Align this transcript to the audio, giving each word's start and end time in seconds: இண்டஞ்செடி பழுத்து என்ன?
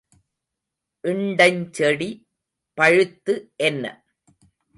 இண்டஞ்செடி 1.03 2.09
பழுத்து 2.77 3.35
என்ன? 3.63 3.83